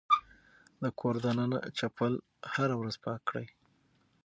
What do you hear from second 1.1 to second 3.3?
دننه چپل هره ورځ پاک